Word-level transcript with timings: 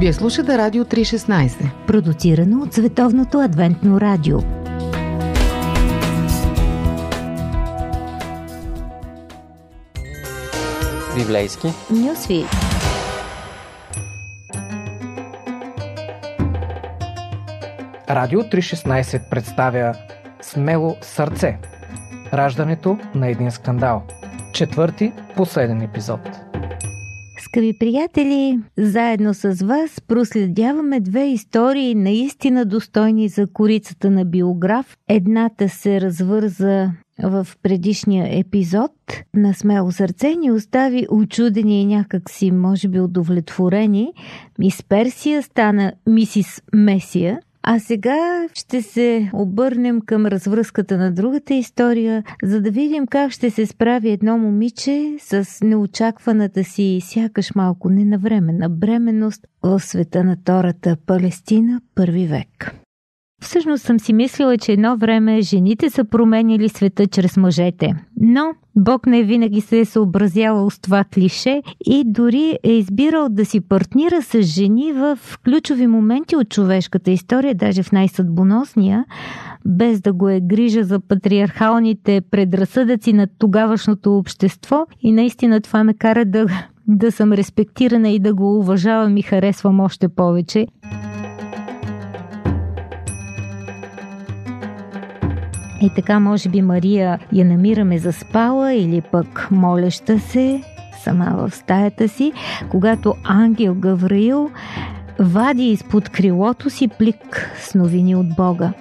Вие 0.00 0.12
слушате 0.12 0.58
Радио 0.58 0.84
316, 0.84 1.70
продуцирано 1.86 2.62
от 2.62 2.74
Световното 2.74 3.40
адвентно 3.40 4.00
радио. 4.00 4.38
Библейски 11.16 11.66
Нюсви. 11.90 12.44
Радио 18.10 18.40
316 18.40 19.30
представя 19.30 19.94
Смело 20.40 20.96
сърце. 21.00 21.58
Раждането 22.32 22.98
на 23.14 23.28
един 23.28 23.50
скандал. 23.50 24.02
Четвърти, 24.52 25.12
последен 25.36 25.82
епизод. 25.82 26.47
Скъпи 27.58 27.78
приятели, 27.78 28.58
заедно 28.76 29.34
с 29.34 29.64
вас 29.64 30.00
проследяваме 30.08 31.00
две 31.00 31.26
истории 31.26 31.94
наистина 31.94 32.64
достойни 32.64 33.28
за 33.28 33.46
корицата 33.52 34.10
на 34.10 34.24
биограф. 34.24 34.96
Едната 35.08 35.68
се 35.68 36.00
развърза 36.00 36.90
в 37.22 37.46
предишния 37.62 38.38
епизод 38.38 38.92
на 39.34 39.54
Смело 39.54 39.92
сърце 39.92 40.34
ни 40.34 40.50
остави 40.50 41.06
очудени 41.10 41.82
и 41.82 41.86
някак 41.86 42.30
си, 42.30 42.50
може 42.50 42.88
би, 42.88 43.00
удовлетворени. 43.00 44.12
Мис 44.58 44.82
Персия 44.88 45.42
стана 45.42 45.92
мисис 46.06 46.62
Месия, 46.74 47.40
а 47.62 47.78
сега 47.78 48.48
ще 48.54 48.82
се 48.82 49.30
обърнем 49.32 50.00
към 50.00 50.26
развръзката 50.26 50.98
на 50.98 51.12
другата 51.12 51.54
история, 51.54 52.24
за 52.42 52.60
да 52.60 52.70
видим 52.70 53.06
как 53.06 53.30
ще 53.30 53.50
се 53.50 53.66
справи 53.66 54.10
едно 54.10 54.38
момиче 54.38 55.16
с 55.18 55.64
неочакваната 55.64 56.64
си 56.64 57.00
сякаш 57.02 57.54
малко 57.54 57.90
ненавременна 57.90 58.68
бременност 58.68 59.46
в 59.62 59.80
света 59.80 60.24
на 60.24 60.36
Тората 60.44 60.96
Палестина 61.06 61.80
първи 61.94 62.26
век. 62.26 62.77
Всъщност 63.40 63.84
съм 63.84 64.00
си 64.00 64.12
мислила, 64.12 64.58
че 64.58 64.72
едно 64.72 64.96
време 64.96 65.40
жените 65.40 65.90
са 65.90 66.04
променили 66.04 66.68
света 66.68 67.06
чрез 67.06 67.36
мъжете. 67.36 67.94
Но 68.20 68.52
Бог 68.76 69.06
не 69.06 69.22
винаги 69.22 69.60
се 69.60 69.80
е 69.80 69.84
съобразявал 69.84 70.70
с 70.70 70.78
това 70.78 71.04
клише 71.14 71.62
и 71.86 72.02
дори 72.06 72.58
е 72.62 72.72
избирал 72.72 73.28
да 73.28 73.44
си 73.44 73.60
партнира 73.60 74.22
с 74.22 74.42
жени 74.42 74.92
в 74.92 75.18
ключови 75.44 75.86
моменти 75.86 76.36
от 76.36 76.48
човешката 76.48 77.10
история, 77.10 77.54
даже 77.54 77.82
в 77.82 77.92
най-съдбоносния, 77.92 79.04
без 79.66 80.00
да 80.00 80.12
го 80.12 80.28
е 80.28 80.40
грижа 80.40 80.84
за 80.84 81.00
патриархалните 81.00 82.20
предразсъдъци 82.30 83.12
на 83.12 83.26
тогавашното 83.38 84.18
общество. 84.18 84.86
И 85.00 85.12
наистина 85.12 85.60
това 85.60 85.84
ме 85.84 85.94
кара 85.94 86.24
да, 86.24 86.46
да 86.88 87.12
съм 87.12 87.32
респектирана 87.32 88.08
и 88.08 88.18
да 88.18 88.34
го 88.34 88.58
уважавам 88.58 89.16
и 89.16 89.22
харесвам 89.22 89.80
още 89.80 90.08
повече. 90.08 90.66
И 95.82 95.90
така, 95.90 96.20
може 96.20 96.48
би, 96.48 96.62
Мария 96.62 97.18
я 97.32 97.44
намираме 97.44 97.98
заспала 97.98 98.72
или 98.72 99.00
пък 99.00 99.48
молеща 99.50 100.18
се 100.18 100.62
сама 101.04 101.34
в 101.36 101.54
стаята 101.54 102.08
си, 102.08 102.32
когато 102.70 103.14
ангел 103.24 103.74
Гавраил 103.74 104.50
вади 105.18 105.64
изпод 105.64 106.08
крилото 106.08 106.70
си 106.70 106.88
плик 106.88 107.50
с 107.58 107.74
новини 107.74 108.16
от 108.16 108.26
Бога. 108.36 108.72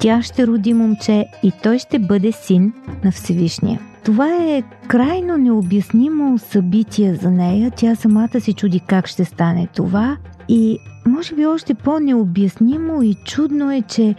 Тя 0.00 0.22
ще 0.22 0.46
роди 0.46 0.74
момче 0.74 1.26
и 1.42 1.52
той 1.62 1.78
ще 1.78 1.98
бъде 1.98 2.32
син 2.32 2.72
на 3.04 3.12
Всевишния. 3.12 3.80
Това 4.04 4.28
е 4.42 4.62
крайно 4.86 5.36
необяснимо 5.36 6.38
събитие 6.38 7.14
за 7.14 7.30
нея. 7.30 7.70
Тя 7.76 7.94
самата 7.94 8.40
се 8.40 8.52
чуди 8.52 8.80
как 8.80 9.06
ще 9.06 9.24
стане 9.24 9.68
това. 9.74 10.16
И 10.48 10.78
може 11.06 11.34
би 11.34 11.46
още 11.46 11.74
по-необяснимо 11.74 13.02
и 13.02 13.14
чудно 13.14 13.72
е, 13.72 13.82
че 13.82 14.14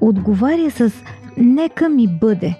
отговаря 0.00 0.70
с 0.70 0.92
Нека 1.40 1.88
ми 1.88 2.08
бъде. 2.20 2.54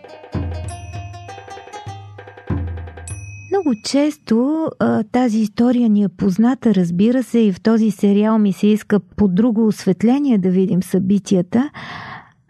Много 3.51 3.75
често 3.85 4.67
а, 4.79 5.03
тази 5.03 5.39
история 5.39 5.89
ни 5.89 6.03
е 6.03 6.09
позната, 6.09 6.75
разбира 6.75 7.23
се, 7.23 7.39
и 7.39 7.53
в 7.53 7.61
този 7.61 7.91
сериал 7.91 8.39
ми 8.39 8.53
се 8.53 8.67
иска 8.67 9.01
по 9.01 9.29
друго 9.29 9.67
осветление 9.67 10.39
да 10.39 10.51
видим 10.51 10.83
събитията, 10.83 11.71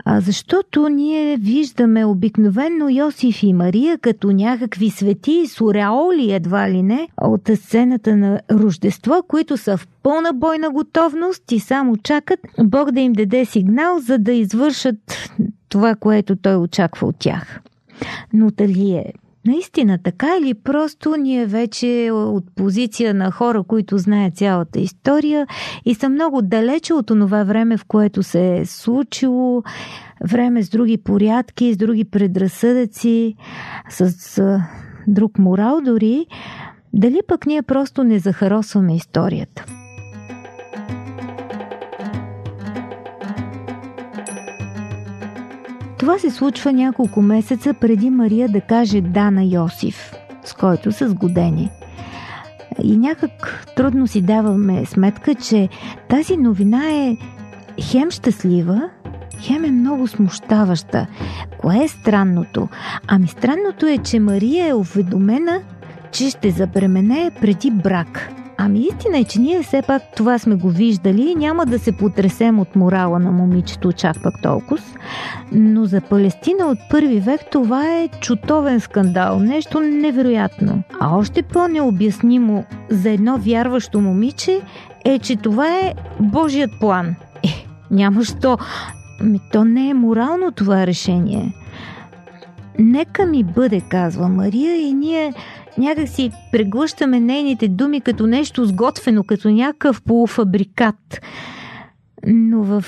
а 0.05 0.21
защото 0.21 0.89
ние 0.89 1.37
виждаме 1.37 2.05
обикновенно 2.05 2.91
Йосиф 2.91 3.43
и 3.43 3.53
Мария 3.53 3.99
като 3.99 4.33
някакви 4.33 4.91
свети 4.91 5.47
суреоли 5.47 6.33
едва 6.33 6.71
ли 6.71 6.83
не 6.83 7.09
от 7.21 7.51
сцената 7.55 8.17
на 8.17 8.41
Рождество, 8.51 9.23
които 9.29 9.57
са 9.57 9.77
в 9.77 9.89
пълна 10.03 10.33
бойна 10.33 10.71
готовност 10.71 11.53
и 11.53 11.61
само 11.61 11.97
чакат 11.97 12.41
Бог 12.65 12.91
да 12.91 13.01
им 13.01 13.13
даде 13.13 13.45
сигнал, 13.45 13.99
за 13.99 14.19
да 14.19 14.33
извършат 14.33 14.97
това, 15.71 15.95
което 15.95 16.37
той 16.37 16.57
очаква 16.57 17.07
от 17.07 17.17
тях. 17.19 17.61
Но 18.33 18.51
дали 18.51 18.91
е 18.91 19.13
наистина 19.47 19.99
така 20.03 20.29
или 20.43 20.55
просто 20.55 21.17
ние 21.17 21.47
вече 21.47 22.11
от 22.13 22.45
позиция 22.57 23.15
на 23.15 23.31
хора, 23.31 23.63
които 23.63 23.99
знаят 23.99 24.37
цялата 24.37 24.81
история 24.81 25.47
и 25.85 25.95
са 25.95 26.09
много 26.09 26.43
далече 26.43 26.95
от 26.95 27.07
това 27.07 27.45
време, 27.45 27.77
в 27.77 27.85
което 27.85 28.23
се 28.23 28.57
е 28.57 28.67
случило, 28.67 29.63
време 30.25 30.63
с 30.63 30.69
други 30.69 30.99
порядки, 30.99 31.75
с 31.75 31.77
други 31.77 32.05
предразсъдъци, 32.05 33.35
с 33.91 34.61
друг 35.09 35.39
морал 35.39 35.81
дори, 35.81 36.27
дали 36.93 37.21
пък 37.27 37.47
ние 37.47 37.63
просто 37.63 38.05
не 38.05 38.19
захаросваме 38.19 38.97
историята. 38.97 39.80
Това 46.01 46.19
се 46.19 46.31
случва 46.31 46.73
няколко 46.73 47.23
месеца 47.23 47.75
преди 47.75 48.11
Мария 48.11 48.49
да 48.49 48.61
каже 48.61 49.01
да 49.01 49.31
на 49.31 49.45
Йосиф, 49.45 50.13
с 50.45 50.53
който 50.53 50.93
са 50.93 51.09
сгодени. 51.09 51.71
И 52.83 52.97
някак 52.97 53.67
трудно 53.77 54.07
си 54.07 54.23
даваме 54.23 54.87
сметка, 54.87 55.35
че 55.35 55.69
тази 56.09 56.37
новина 56.37 56.91
е 56.91 57.17
хем 57.81 58.11
щастлива, 58.11 58.91
хем 59.41 59.65
е 59.65 59.71
много 59.71 60.07
смущаваща. 60.07 61.07
Кое 61.59 61.85
е 61.85 61.89
странното? 61.89 62.69
Ами 63.07 63.29
странното 63.29 63.87
е, 63.87 63.99
че 63.99 64.21
Мария 64.21 64.69
е 64.69 64.75
уведомена, 64.75 65.61
че 66.13 66.31
ще 66.31 66.51
забременее 66.51 67.31
преди 67.31 67.71
брак– 67.71 68.31
Ами 68.63 68.81
истина 68.81 69.19
е, 69.19 69.25
че 69.25 69.41
ние 69.41 69.63
все 69.63 69.83
пак 69.83 70.03
това 70.17 70.39
сме 70.39 70.55
го 70.55 70.69
виждали 70.69 71.31
и 71.31 71.35
няма 71.35 71.67
да 71.67 71.79
се 71.79 71.93
потресем 71.93 72.61
от 72.61 72.77
морала 72.77 73.19
на 73.19 73.31
момичето 73.31 73.93
чак 73.93 74.23
пак 74.23 74.43
толкова. 74.43 74.83
Но 75.53 75.85
за 75.85 76.01
Палестина 76.01 76.67
от 76.67 76.79
първи 76.91 77.21
век 77.21 77.41
това 77.53 77.97
е 77.97 78.09
чутовен 78.21 78.81
скандал, 78.81 79.39
нещо 79.39 79.81
невероятно. 79.81 80.83
А 81.01 81.17
още 81.17 81.43
по-необяснимо 81.43 82.65
за 82.91 83.11
едно 83.11 83.39
вярващо 83.39 84.01
момиче 84.01 84.61
е, 85.05 85.19
че 85.19 85.37
това 85.37 85.79
е 85.79 85.95
Божият 86.21 86.71
план. 86.81 87.15
Е, 87.43 87.67
няма 87.91 88.25
що. 88.25 88.59
Ми 89.23 89.41
то 89.53 89.65
не 89.65 89.89
е 89.89 89.95
морално 89.95 90.53
това 90.53 90.87
решение. 90.87 91.53
Нека 92.79 93.27
ми 93.27 93.45
бъде, 93.45 93.81
казва 93.81 94.29
Мария, 94.29 94.77
и 94.77 94.93
ние 94.93 95.33
някак 95.81 96.09
си 96.09 96.31
преглъщаме 96.53 97.21
нейните 97.21 97.69
думи 97.69 98.01
като 98.01 98.27
нещо 98.27 98.65
сготвено, 98.65 99.25
като 99.25 99.51
някакъв 99.51 100.03
полуфабрикат. 100.03 101.21
Но 102.27 102.63
в 102.63 102.85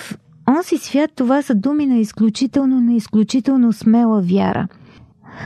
онзи 0.48 0.78
свят 0.78 1.10
това 1.16 1.42
са 1.42 1.54
думи 1.54 1.86
на 1.86 1.98
изключително, 1.98 2.80
на 2.80 2.94
изключително 2.94 3.72
смела 3.72 4.22
вяра. 4.22 4.68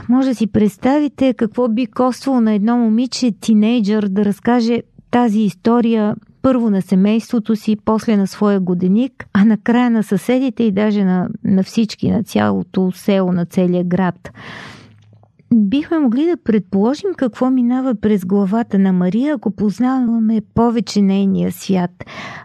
Може 0.09 0.29
да 0.29 0.35
си 0.35 0.47
представите 0.47 1.33
какво 1.33 1.67
би 1.67 1.85
коствало 1.85 2.41
на 2.41 2.53
едно 2.53 2.77
момиче, 2.77 3.31
тинейджър, 3.41 4.07
да 4.07 4.25
разкаже 4.25 4.81
тази 5.11 5.39
история 5.39 6.15
първо 6.41 6.69
на 6.69 6.81
семейството 6.81 7.55
си, 7.55 7.77
после 7.85 8.17
на 8.17 8.27
своя 8.27 8.59
годеник, 8.59 9.27
а 9.33 9.45
накрая 9.45 9.91
на 9.91 10.03
съседите 10.03 10.63
и 10.63 10.71
даже 10.71 11.03
на, 11.03 11.29
на 11.43 11.63
всички, 11.63 12.11
на 12.11 12.23
цялото 12.23 12.91
село, 12.95 13.31
на 13.31 13.45
целия 13.45 13.83
град 13.83 14.31
бихме 15.53 15.99
могли 15.99 16.25
да 16.25 16.37
предположим 16.37 17.09
какво 17.17 17.49
минава 17.49 17.95
през 17.95 18.25
главата 18.25 18.79
на 18.79 18.93
Мария, 18.93 19.35
ако 19.35 19.51
познаваме 19.51 20.41
повече 20.53 21.01
нейния 21.01 21.51
свят. 21.51 21.91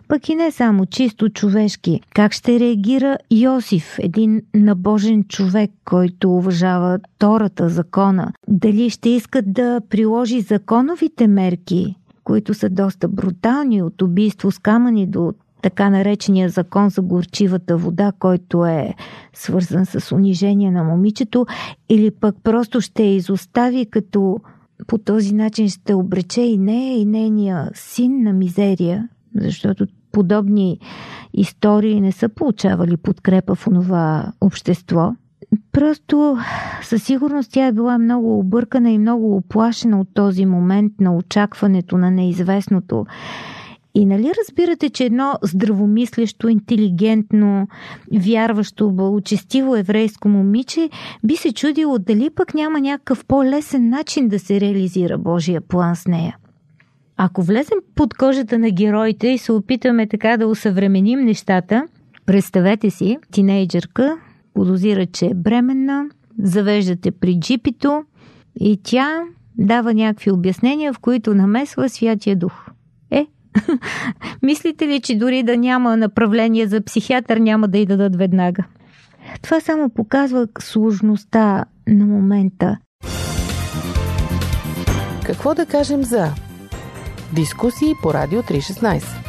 Пък 0.08 0.28
и 0.28 0.34
не 0.34 0.50
само 0.50 0.86
чисто 0.86 1.28
човешки. 1.28 2.00
Как 2.14 2.32
ще 2.32 2.60
реагира 2.60 3.18
Йосиф, 3.30 3.98
един 3.98 4.42
набожен 4.54 5.24
човек, 5.24 5.70
който 5.84 6.30
уважава 6.30 6.98
Тората, 7.18 7.68
закона? 7.68 8.32
Дали 8.48 8.90
ще 8.90 9.08
искат 9.08 9.52
да 9.52 9.80
приложи 9.90 10.40
законовите 10.40 11.26
мерки, 11.26 11.96
които 12.24 12.54
са 12.54 12.68
доста 12.68 13.08
брутални, 13.08 13.82
от 13.82 14.02
убийство 14.02 14.52
с 14.52 14.58
камъни 14.58 15.06
до 15.06 15.32
така 15.62 15.90
наречения 15.90 16.48
закон 16.48 16.88
за 16.88 17.02
горчивата 17.02 17.76
вода, 17.76 18.12
който 18.18 18.66
е 18.66 18.94
свързан 19.34 19.86
с 19.86 20.12
унижение 20.12 20.70
на 20.70 20.84
момичето, 20.84 21.46
или 21.88 22.10
пък 22.10 22.36
просто 22.42 22.80
ще 22.80 23.02
изостави, 23.02 23.86
като 23.90 24.40
по 24.86 24.98
този 24.98 25.34
начин 25.34 25.68
ще 25.68 25.94
обрече 25.94 26.40
и 26.40 26.58
нея 26.58 27.00
и 27.00 27.04
нейния 27.04 27.70
син 27.74 28.22
на 28.22 28.32
мизерия. 28.32 29.08
защото 29.34 29.86
подобни 30.12 30.78
истории 31.34 32.00
не 32.00 32.12
са 32.12 32.28
получавали 32.28 32.96
подкрепа 32.96 33.54
в 33.54 33.66
онова 33.66 34.32
общество. 34.40 35.12
Просто 35.72 36.38
със 36.82 37.02
сигурност 37.02 37.52
тя 37.52 37.66
е 37.66 37.72
била 37.72 37.98
много 37.98 38.38
объркана 38.38 38.90
и 38.90 38.98
много 38.98 39.36
оплашена 39.36 40.00
от 40.00 40.08
този 40.14 40.46
момент 40.46 40.92
на 41.00 41.16
очакването 41.16 41.98
на 41.98 42.10
неизвестното. 42.10 43.06
И 43.94 44.06
нали 44.06 44.32
разбирате, 44.40 44.90
че 44.90 45.04
едно 45.04 45.34
здравомислещо, 45.42 46.48
интелигентно, 46.48 47.68
вярващо, 48.12 48.90
благочестиво 48.92 49.76
еврейско 49.76 50.28
момиче 50.28 50.90
би 51.24 51.36
се 51.36 51.52
чудило 51.52 51.98
дали 51.98 52.30
пък 52.30 52.54
няма 52.54 52.80
някакъв 52.80 53.24
по-лесен 53.24 53.88
начин 53.88 54.28
да 54.28 54.38
се 54.38 54.60
реализира 54.60 55.18
Божия 55.18 55.60
план 55.60 55.96
с 55.96 56.06
нея. 56.06 56.36
Ако 57.16 57.42
влезем 57.42 57.78
под 57.94 58.14
кожата 58.14 58.58
на 58.58 58.70
героите 58.70 59.28
и 59.28 59.38
се 59.38 59.52
опитаме 59.52 60.06
така 60.06 60.36
да 60.36 60.46
усъвременим 60.46 61.20
нещата, 61.20 61.86
представете 62.26 62.90
си, 62.90 63.18
тинейджърка 63.32 64.16
подозира, 64.54 65.06
че 65.06 65.26
е 65.26 65.34
бременна, 65.34 66.06
завеждате 66.38 67.10
при 67.10 67.40
джипито 67.40 68.04
и 68.60 68.80
тя 68.82 69.22
дава 69.58 69.94
някакви 69.94 70.30
обяснения, 70.30 70.92
в 70.92 70.98
които 70.98 71.34
намесва 71.34 71.88
Святия 71.88 72.36
Дух. 72.36 72.66
Мислите 74.42 74.88
ли, 74.88 75.00
че 75.00 75.18
дори 75.18 75.42
да 75.42 75.56
няма 75.56 75.96
направление 75.96 76.66
за 76.66 76.84
психиатър, 76.84 77.36
няма 77.36 77.68
да 77.68 77.78
й 77.78 77.86
дадат 77.86 78.16
веднага? 78.16 78.64
Това 79.42 79.60
само 79.60 79.90
показва 79.90 80.46
сложността 80.58 81.64
на 81.88 82.06
момента. 82.06 82.78
Какво 85.24 85.54
да 85.54 85.66
кажем 85.66 86.02
за 86.04 86.28
Дискусии 87.34 87.92
по 88.02 88.14
Радио 88.14 88.42
316. 88.42 89.22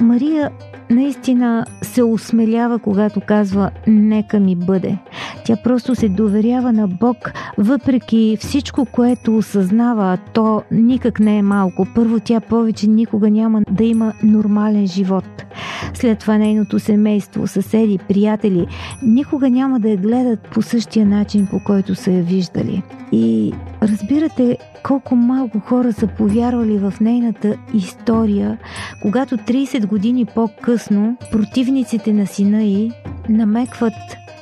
Мария 0.00 0.50
наистина 0.90 1.66
се 1.82 2.02
осмелява, 2.02 2.78
когато 2.78 3.20
казва 3.20 3.70
«Нека 3.86 4.40
ми 4.40 4.56
бъде». 4.56 4.98
Тя 5.50 5.56
просто 5.56 5.94
се 5.94 6.08
доверява 6.08 6.72
на 6.72 6.88
Бог, 6.88 7.32
въпреки 7.58 8.36
всичко, 8.40 8.86
което 8.92 9.36
осъзнава, 9.36 10.18
то 10.32 10.62
никак 10.70 11.20
не 11.20 11.38
е 11.38 11.42
малко. 11.42 11.86
Първо, 11.94 12.20
тя 12.20 12.40
повече 12.40 12.86
никога 12.86 13.30
няма 13.30 13.62
да 13.70 13.84
има 13.84 14.12
нормален 14.22 14.86
живот. 14.86 15.44
След 15.94 16.18
това 16.18 16.38
нейното 16.38 16.78
семейство, 16.78 17.46
съседи, 17.46 17.98
приятели, 18.08 18.66
никога 19.02 19.50
няма 19.50 19.80
да 19.80 19.88
я 19.88 19.96
гледат 19.96 20.40
по 20.40 20.62
същия 20.62 21.06
начин, 21.06 21.46
по 21.50 21.60
който 21.64 21.94
са 21.94 22.10
я 22.10 22.22
виждали. 22.22 22.82
И 23.12 23.52
разбирате 23.82 24.58
колко 24.82 25.16
малко 25.16 25.60
хора 25.60 25.92
са 25.92 26.06
повярвали 26.06 26.78
в 26.78 26.94
нейната 27.00 27.56
история, 27.74 28.58
когато 29.02 29.36
30 29.36 29.86
години 29.86 30.24
по-късно 30.24 31.16
противниците 31.32 32.12
на 32.12 32.26
сина 32.26 32.62
й 32.62 32.90
намекват 33.28 33.92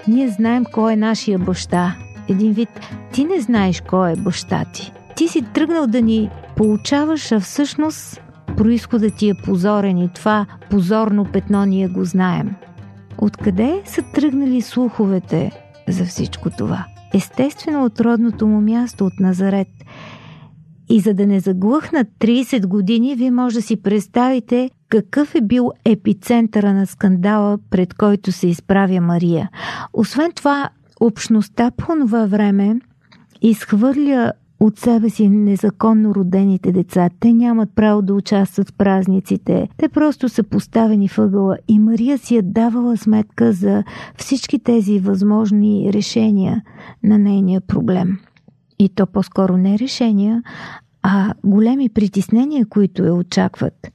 ние 0.09 0.29
знаем 0.29 0.65
кой 0.73 0.93
е 0.93 0.97
нашия 0.97 1.39
баща. 1.39 1.97
Един 2.29 2.53
вид, 2.53 2.69
ти 3.13 3.25
не 3.25 3.41
знаеш 3.41 3.81
кой 3.81 4.13
е 4.13 4.17
баща 4.17 4.65
ти. 4.75 4.93
Ти 5.17 5.29
си 5.29 5.43
тръгнал 5.55 5.87
да 5.87 6.03
ни 6.03 6.31
получаваш, 6.57 7.33
а 7.33 7.41
всъщност 7.41 8.23
происходът 8.57 9.17
ти 9.17 9.29
е 9.29 9.35
позорен 9.45 9.99
и 9.99 10.09
това 10.13 10.47
позорно 10.71 11.25
петно 11.25 11.65
ние 11.65 11.89
го 11.89 12.05
знаем. 12.05 12.55
Откъде 13.19 13.83
са 13.85 14.03
тръгнали 14.03 14.63
слуховете 14.63 15.53
за 15.89 16.05
всичко 16.05 16.51
това? 16.51 16.87
Естествено 17.15 17.85
от 17.85 18.01
родното 18.01 18.47
му 18.47 18.61
място 18.61 19.07
от 19.07 19.21
Назарет. 19.21 19.69
И 20.89 21.01
за 21.01 21.15
да 21.15 21.27
не 21.27 21.41
заглъхнат 21.41 22.09
30 22.21 22.67
години, 22.67 23.15
вие 23.15 23.31
може 23.31 23.55
да 23.55 23.63
си 23.63 23.83
представите 23.83 24.71
какъв 24.89 25.35
е 25.35 25.41
бил 25.41 25.71
епицентъра 25.85 26.73
на 26.75 26.87
скандала, 26.87 27.59
пред 27.71 27.95
който 27.95 28.33
се 28.33 28.49
изправя 28.49 29.01
Мария. 29.01 29.51
Освен 29.93 30.33
това, 30.33 30.69
общността 31.01 31.71
по 31.71 31.87
това 31.87 32.27
време 32.27 32.81
изхвърля 33.43 34.33
от 34.61 34.79
себе 34.79 35.11
си 35.11 35.29
незаконно 35.29 36.15
родените 36.15 36.73
деца. 36.73 37.11
Те 37.21 37.33
нямат 37.33 37.71
право 37.75 38.03
да 38.03 38.15
участват 38.15 38.71
в 38.71 38.73
празниците. 38.73 39.69
Те 39.77 39.89
просто 39.89 40.29
са 40.29 40.43
поставени 40.43 41.11
въгъла 41.17 41.57
и 41.69 41.79
Мария 41.79 42.19
си 42.19 42.37
е 42.37 42.43
давала 42.43 42.97
сметка 42.97 43.53
за 43.53 43.85
всички 44.17 44.59
тези 44.59 44.99
възможни 44.99 45.91
решения 45.93 46.63
на 47.03 47.19
нейния 47.19 47.61
проблем. 47.61 48.19
И 48.79 48.89
то 48.89 49.07
по-скоро 49.07 49.57
не 49.57 49.79
решения, 49.79 50.43
а 51.03 51.35
големи 51.45 51.89
притеснения, 51.89 52.67
които 52.67 53.05
я 53.05 53.15
очакват. 53.15 53.93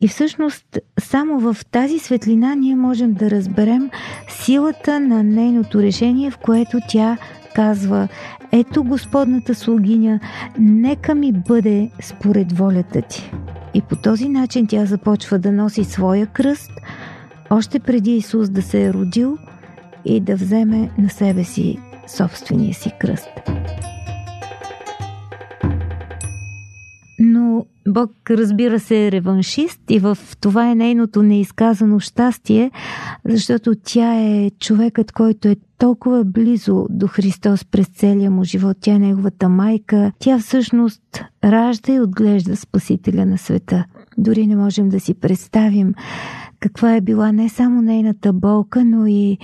И 0.00 0.08
всъщност 0.08 0.78
само 1.00 1.40
в 1.40 1.56
тази 1.70 1.98
светлина 1.98 2.54
ние 2.54 2.76
можем 2.76 3.12
да 3.12 3.30
разберем 3.30 3.90
силата 4.28 5.00
на 5.00 5.22
нейното 5.22 5.82
решение, 5.82 6.30
в 6.30 6.38
което 6.38 6.78
тя 6.88 7.18
казва 7.54 8.08
Ето 8.52 8.84
Господната 8.84 9.54
слугиня, 9.54 10.20
нека 10.58 11.14
ми 11.14 11.32
бъде 11.32 11.90
според 12.02 12.52
волята 12.52 13.02
ти. 13.02 13.30
И 13.74 13.82
по 13.82 13.96
този 13.96 14.28
начин 14.28 14.66
тя 14.66 14.86
започва 14.86 15.38
да 15.38 15.52
носи 15.52 15.84
своя 15.84 16.26
кръст, 16.26 16.70
още 17.50 17.78
преди 17.80 18.16
Исус 18.16 18.48
да 18.48 18.62
се 18.62 18.84
е 18.84 18.92
родил 18.92 19.38
и 20.04 20.20
да 20.20 20.36
вземе 20.36 20.90
на 20.98 21.10
себе 21.10 21.44
си 21.44 21.78
собствения 22.06 22.74
си 22.74 22.92
кръст. 23.00 23.28
Но 27.18 27.66
Бог, 27.92 28.10
разбира 28.30 28.80
се, 28.80 29.06
е 29.06 29.12
реваншист 29.12 29.80
и 29.88 29.98
в 29.98 30.18
това 30.40 30.70
е 30.70 30.74
нейното 30.74 31.22
неизказано 31.22 32.00
щастие, 32.00 32.70
защото 33.24 33.74
тя 33.84 34.14
е 34.20 34.50
човекът, 34.50 35.12
който 35.12 35.48
е 35.48 35.56
толкова 35.78 36.24
близо 36.24 36.86
до 36.90 37.06
Христос 37.06 37.64
през 37.64 37.86
целия 37.88 38.30
му 38.30 38.44
живот. 38.44 38.76
Тя 38.80 38.94
е 38.94 38.98
неговата 38.98 39.48
майка. 39.48 40.12
Тя 40.18 40.38
всъщност 40.38 41.02
ражда 41.44 41.92
и 41.92 42.00
отглежда 42.00 42.56
Спасителя 42.56 43.26
на 43.26 43.38
света. 43.38 43.84
Дори 44.18 44.46
не 44.46 44.56
можем 44.56 44.88
да 44.88 45.00
си 45.00 45.14
представим 45.14 45.94
каква 46.60 46.96
е 46.96 47.00
била 47.00 47.32
не 47.32 47.48
само 47.48 47.82
нейната 47.82 48.32
болка, 48.32 48.84
но 48.84 49.06
и 49.06 49.38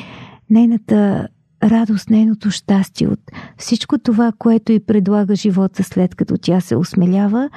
нейната 0.51 1.29
радост, 1.65 2.11
нейното 2.11 2.51
щастие 2.51 3.09
от 3.09 3.21
всичко 3.57 3.99
това, 3.99 4.33
което 4.39 4.73
й 4.73 4.81
предлага 4.81 5.37
живота 5.37 5.85
след 5.85 6.15
като 6.15 6.37
тя 6.37 6.61
се 6.61 6.77
осмелява 6.77 7.51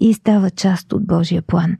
и 0.00 0.14
става 0.14 0.50
част 0.50 0.92
от 0.92 1.06
Божия 1.06 1.42
план. 1.42 1.76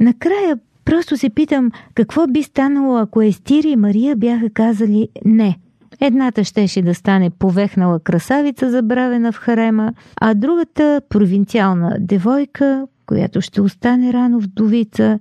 Накрая 0.00 0.58
просто 0.84 1.16
се 1.16 1.30
питам 1.30 1.70
какво 1.94 2.26
би 2.26 2.42
станало, 2.42 2.96
ако 2.96 3.22
Естири 3.22 3.68
и 3.68 3.76
Мария 3.76 4.16
бяха 4.16 4.50
казали 4.50 5.08
не. 5.24 5.58
Едната 6.00 6.44
щеше 6.44 6.82
да 6.82 6.94
стане 6.94 7.30
повехнала 7.30 8.00
красавица, 8.00 8.70
забравена 8.70 9.32
в 9.32 9.36
харема, 9.36 9.92
а 10.20 10.34
другата 10.34 11.00
провинциална 11.08 11.96
девойка, 12.00 12.86
която 13.06 13.40
ще 13.40 13.60
остане 13.60 14.12
рано 14.12 14.40
вдовица 14.40 15.18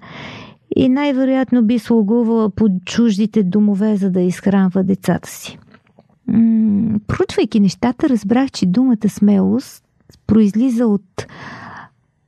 и 0.75 0.90
най-вероятно 0.90 1.63
би 1.63 1.80
слугувала 1.80 2.50
под 2.50 2.72
чуждите 2.86 3.44
домове, 3.44 3.96
за 3.96 4.12
да 4.12 4.22
изхранва 4.22 4.84
децата 4.84 5.30
си. 5.30 5.58
М- 6.28 7.00
проучвайки 7.08 7.60
нещата, 7.60 8.10
разбрах, 8.10 8.52
че 8.52 8.66
думата 8.66 9.10
смелост 9.10 9.84
произлиза 10.28 10.88
от 10.88 11.25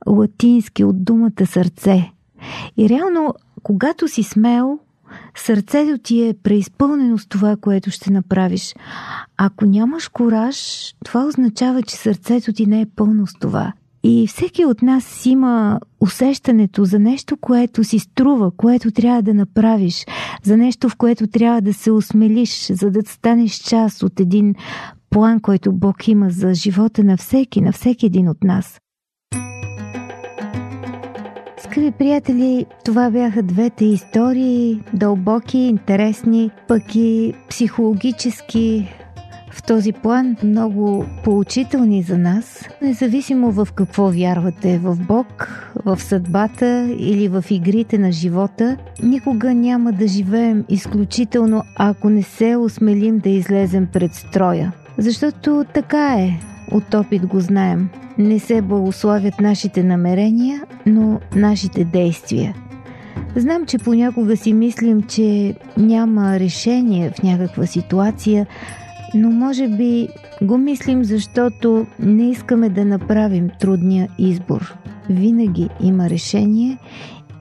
латински, 0.06 0.84
от 0.84 1.04
думата 1.04 1.46
сърце. 1.46 2.12
И 2.76 2.88
реално, 2.88 3.34
когато 3.62 4.08
си 4.08 4.22
смел, 4.22 4.78
сърцето 5.36 5.98
ти 5.98 6.28
е 6.28 6.34
преизпълнено 6.42 7.18
с 7.18 7.26
това, 7.26 7.56
което 7.56 7.90
ще 7.90 8.12
направиш. 8.12 8.74
Ако 9.36 9.64
нямаш 9.64 10.08
кораж, 10.08 10.56
това 11.04 11.24
означава, 11.24 11.82
че 11.82 11.96
сърцето 11.96 12.52
ти 12.52 12.66
не 12.66 12.80
е 12.80 12.86
пълно 12.96 13.26
с 13.26 13.34
това. 13.34 13.72
И 14.02 14.26
всеки 14.26 14.64
от 14.64 14.82
нас 14.82 15.26
има 15.26 15.80
усещането 16.00 16.84
за 16.84 16.98
нещо, 16.98 17.36
което 17.36 17.84
си 17.84 17.98
струва, 17.98 18.50
което 18.56 18.90
трябва 18.90 19.22
да 19.22 19.34
направиш, 19.34 20.06
за 20.42 20.56
нещо, 20.56 20.88
в 20.88 20.96
което 20.96 21.26
трябва 21.26 21.60
да 21.60 21.74
се 21.74 21.90
осмелиш, 21.90 22.72
за 22.72 22.90
да 22.90 23.00
станеш 23.06 23.52
част 23.52 24.02
от 24.02 24.20
един 24.20 24.54
план, 25.10 25.40
който 25.40 25.72
Бог 25.72 26.08
има 26.08 26.30
за 26.30 26.54
живота 26.54 27.04
на 27.04 27.16
всеки, 27.16 27.60
на 27.60 27.72
всеки 27.72 28.06
един 28.06 28.28
от 28.28 28.44
нас. 28.44 28.78
Скъпи 31.58 31.90
приятели, 31.90 32.66
това 32.84 33.10
бяха 33.10 33.42
двете 33.42 33.84
истории, 33.84 34.80
дълбоки, 34.94 35.58
интересни, 35.58 36.50
пък 36.68 36.94
и 36.94 37.34
психологически. 37.48 38.88
В 39.50 39.62
този 39.62 39.92
план 39.92 40.36
много 40.42 41.04
поучителни 41.24 42.02
за 42.02 42.18
нас, 42.18 42.68
независимо 42.82 43.50
в 43.50 43.68
какво 43.74 44.10
вярвате, 44.10 44.78
в 44.78 44.96
Бог, 44.96 45.48
в 45.84 46.00
съдбата 46.00 46.94
или 46.98 47.28
в 47.28 47.44
игрите 47.50 47.98
на 47.98 48.12
живота, 48.12 48.76
никога 49.02 49.54
няма 49.54 49.92
да 49.92 50.08
живеем 50.08 50.64
изключително, 50.68 51.62
ако 51.76 52.10
не 52.10 52.22
се 52.22 52.56
осмелим 52.56 53.18
да 53.18 53.28
излезем 53.28 53.88
пред 53.92 54.14
строя. 54.14 54.72
Защото 54.98 55.64
така 55.74 56.14
е, 56.14 56.40
от 56.70 56.94
опит 56.94 57.26
го 57.26 57.40
знаем. 57.40 57.88
Не 58.18 58.38
се 58.38 58.62
благославят 58.62 59.40
нашите 59.40 59.82
намерения, 59.82 60.62
но 60.86 61.20
нашите 61.36 61.84
действия. 61.84 62.54
Знам, 63.36 63.66
че 63.66 63.78
понякога 63.78 64.36
си 64.36 64.52
мислим, 64.52 65.02
че 65.02 65.54
няма 65.76 66.40
решение 66.40 67.10
в 67.10 67.22
някаква 67.22 67.66
ситуация, 67.66 68.46
но 69.14 69.30
може 69.30 69.68
би 69.68 70.08
го 70.42 70.58
мислим, 70.58 71.04
защото 71.04 71.86
не 71.98 72.30
искаме 72.30 72.68
да 72.68 72.84
направим 72.84 73.50
трудния 73.60 74.08
избор. 74.18 74.74
Винаги 75.10 75.68
има 75.82 76.10
решение 76.10 76.78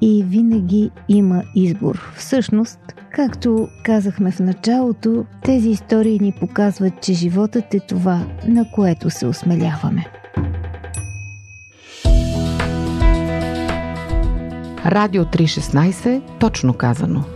и 0.01 0.23
винаги 0.23 0.91
има 1.09 1.43
избор. 1.55 2.13
Всъщност, 2.15 2.79
както 3.11 3.67
казахме 3.83 4.31
в 4.31 4.39
началото, 4.39 5.25
тези 5.43 5.69
истории 5.69 6.19
ни 6.19 6.33
показват, 6.39 6.93
че 7.01 7.13
животът 7.13 7.73
е 7.73 7.79
това, 7.79 8.25
на 8.47 8.65
което 8.71 9.09
се 9.09 9.27
осмеляваме. 9.27 10.05
Радио 14.85 15.23
316, 15.25 16.21
точно 16.39 16.73
казано– 16.73 17.23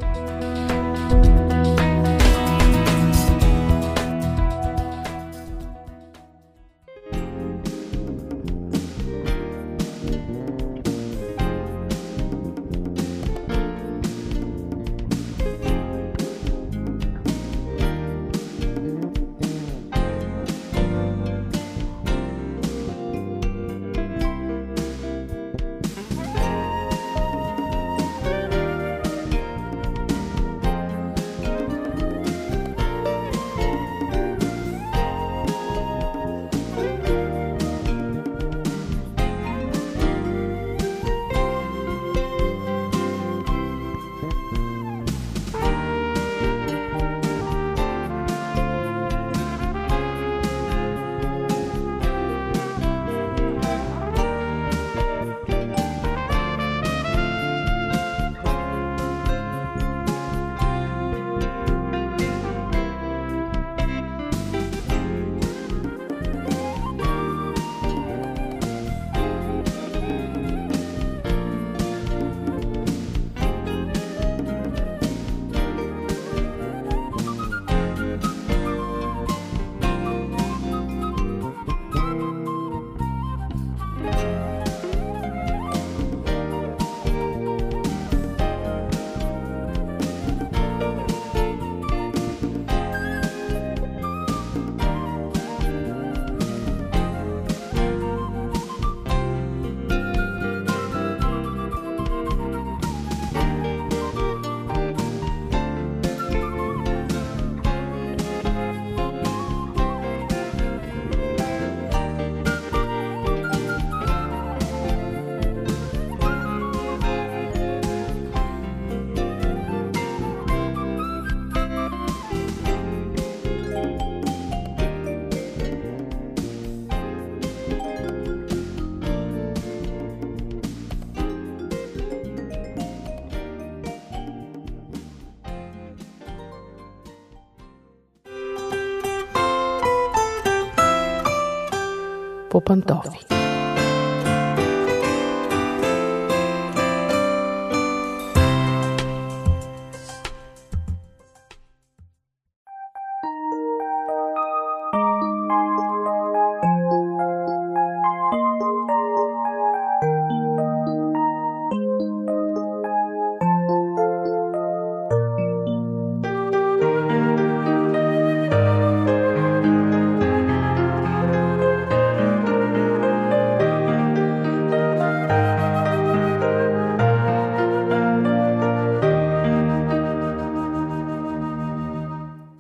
по 142.49 142.59
пантофи. 142.61 143.38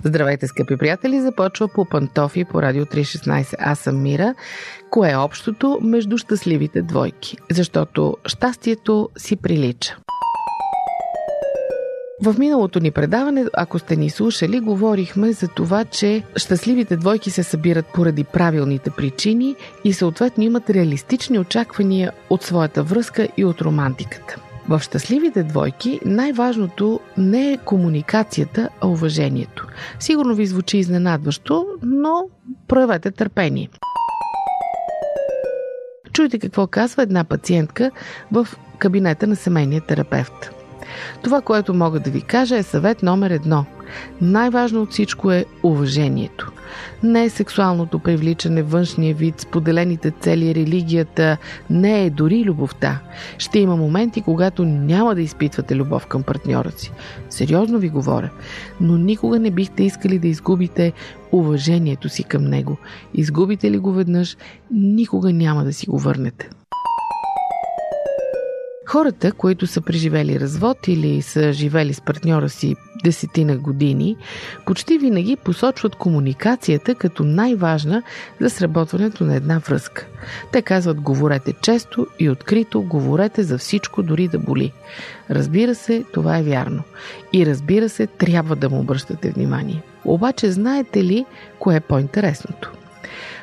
Здравейте, 0.09 0.47
скъпи 0.47 0.77
приятели! 0.77 1.21
Започва 1.21 1.67
по 1.67 1.85
пантофи 1.85 2.45
по 2.45 2.61
Радио 2.61 2.85
316. 2.85 3.55
Аз 3.59 3.79
съм 3.79 4.01
Мира. 4.01 4.35
Кое 4.89 5.11
е 5.11 5.17
общото 5.17 5.79
между 5.81 6.17
щастливите 6.17 6.81
двойки? 6.81 7.37
Защото 7.51 8.17
щастието 8.25 9.09
си 9.17 9.35
прилича. 9.35 9.97
В 12.23 12.35
миналото 12.39 12.79
ни 12.79 12.91
предаване, 12.91 13.45
ако 13.53 13.79
сте 13.79 13.95
ни 13.95 14.09
слушали, 14.09 14.59
говорихме 14.59 15.31
за 15.31 15.47
това, 15.47 15.85
че 15.85 16.23
щастливите 16.35 16.97
двойки 16.97 17.31
се 17.31 17.43
събират 17.43 17.85
поради 17.93 18.23
правилните 18.23 18.89
причини 18.89 19.55
и 19.83 19.93
съответно 19.93 20.43
имат 20.43 20.69
реалистични 20.69 21.39
очаквания 21.39 22.11
от 22.29 22.43
своята 22.43 22.83
връзка 22.83 23.27
и 23.37 23.45
от 23.45 23.61
романтиката. 23.61 24.48
В 24.69 24.79
щастливите 24.79 25.43
двойки 25.43 25.99
най-важното 26.05 26.99
не 27.17 27.51
е 27.51 27.57
комуникацията, 27.57 28.69
а 28.81 28.87
уважението. 28.87 29.67
Сигурно 29.99 30.35
ви 30.35 30.45
звучи 30.45 30.77
изненадващо, 30.77 31.65
но 31.83 32.23
проявете 32.67 33.11
търпение. 33.11 33.69
Чуйте 36.13 36.39
какво 36.39 36.67
казва 36.67 37.03
една 37.03 37.23
пациентка 37.23 37.91
в 38.31 38.47
кабинета 38.77 39.27
на 39.27 39.35
семейния 39.35 39.81
терапевт. 39.81 40.51
Това, 41.23 41.41
което 41.41 41.73
мога 41.73 41.99
да 41.99 42.09
ви 42.09 42.21
кажа 42.21 42.57
е 42.57 42.63
съвет 42.63 43.03
номер 43.03 43.31
едно. 43.31 43.65
Най-важно 44.21 44.81
от 44.81 44.91
всичко 44.91 45.31
е 45.31 45.45
уважението. 45.63 46.51
Не 47.03 47.23
е 47.23 47.29
сексуалното 47.29 47.99
привличане, 47.99 48.63
външния 48.63 49.15
вид, 49.15 49.39
споделените 49.41 50.11
цели, 50.11 50.55
религията, 50.55 51.37
не 51.69 52.05
е 52.05 52.09
дори 52.09 52.43
любовта. 52.43 52.99
Ще 53.37 53.59
има 53.59 53.75
моменти, 53.75 54.21
когато 54.21 54.65
няма 54.65 55.15
да 55.15 55.21
изпитвате 55.21 55.75
любов 55.75 56.07
към 56.07 56.23
партньора 56.23 56.71
си. 56.71 56.91
Сериозно 57.29 57.79
ви 57.79 57.89
говоря. 57.89 58.29
Но 58.81 58.97
никога 58.97 59.39
не 59.39 59.51
бихте 59.51 59.83
искали 59.83 60.19
да 60.19 60.27
изгубите 60.27 60.93
уважението 61.31 62.09
си 62.09 62.23
към 62.23 62.43
него. 62.43 62.77
Изгубите 63.13 63.71
ли 63.71 63.77
го 63.77 63.91
веднъж, 63.91 64.37
никога 64.71 65.33
няма 65.33 65.63
да 65.63 65.73
си 65.73 65.85
го 65.89 65.99
върнете. 65.99 66.49
Хората, 68.89 69.31
които 69.31 69.67
са 69.67 69.81
преживели 69.81 70.39
развод 70.39 70.87
или 70.87 71.21
са 71.21 71.53
живели 71.53 71.93
с 71.93 72.01
партньора 72.01 72.49
си 72.49 72.75
десетина 73.03 73.57
години, 73.57 74.17
почти 74.65 74.97
винаги 74.97 75.35
посочват 75.35 75.95
комуникацията 75.95 76.95
като 76.95 77.23
най-важна 77.23 78.03
за 78.41 78.49
сработването 78.49 79.23
на 79.23 79.35
една 79.35 79.57
връзка. 79.59 80.05
Те 80.51 80.61
казват 80.61 81.01
говорете 81.01 81.53
често 81.61 82.07
и 82.19 82.29
открито, 82.29 82.81
говорете 82.81 83.43
за 83.43 83.57
всичко, 83.57 84.03
дори 84.03 84.27
да 84.27 84.39
боли. 84.39 84.73
Разбира 85.29 85.75
се, 85.75 86.03
това 86.13 86.37
е 86.37 86.43
вярно. 86.43 86.83
И 87.33 87.45
разбира 87.45 87.89
се, 87.89 88.07
трябва 88.07 88.55
да 88.55 88.69
му 88.69 88.79
обръщате 88.79 89.31
внимание. 89.31 89.81
Обаче 90.05 90.51
знаете 90.51 91.03
ли 91.03 91.25
кое 91.59 91.75
е 91.75 91.79
по-интересното? 91.79 92.71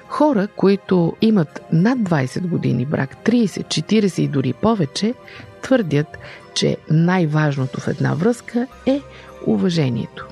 Хора, 0.08 0.48
които 0.56 1.16
имат 1.20 1.60
над 1.72 1.98
20 1.98 2.48
години 2.48 2.86
брак, 2.86 3.16
30, 3.24 3.46
40 3.46 4.20
и 4.20 4.28
дори 4.28 4.52
повече, 4.52 5.14
твърдят, 5.62 6.18
че 6.54 6.76
най-важното 6.90 7.80
в 7.80 7.88
една 7.88 8.14
връзка 8.14 8.66
е 8.86 9.00
уважението. 9.46 10.26